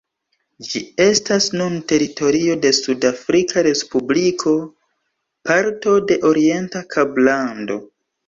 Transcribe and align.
Ĝi 0.67 0.79
estas 1.03 1.47
nun 1.59 1.75
teritorio 1.91 2.55
de 2.63 2.71
Sud-Afrika 2.77 3.63
Respubliko, 3.69 4.55
parto 5.49 5.93
de 6.13 6.17
Orienta 6.33 6.83
Kablando. 6.97 7.79